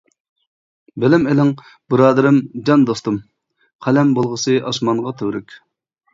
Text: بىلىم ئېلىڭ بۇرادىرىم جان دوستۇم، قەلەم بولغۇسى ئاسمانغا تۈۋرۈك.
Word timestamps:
بىلىم 1.03 1.27
ئېلىڭ 1.33 1.51
بۇرادىرىم 1.95 2.39
جان 2.71 2.87
دوستۇم، 2.91 3.21
قەلەم 3.87 4.17
بولغۇسى 4.19 4.59
ئاسمانغا 4.73 5.17
تۈۋرۈك. 5.23 5.57